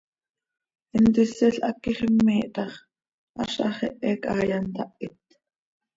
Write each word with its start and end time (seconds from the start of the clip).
Intisil 0.99 1.55
haquix 1.67 1.97
immiih 2.07 2.47
tax 2.55 2.71
¿áz 3.41 3.53
haxehe 3.63 4.11
chaaya 4.21 4.57
ntahit? 4.67 5.19